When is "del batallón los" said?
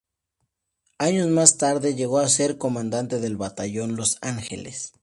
3.19-4.17